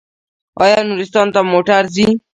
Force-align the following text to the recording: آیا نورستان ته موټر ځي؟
آیا 0.63 0.79
نورستان 0.89 1.27
ته 1.33 1.39
موټر 1.51 1.83
ځي؟ 1.95 2.07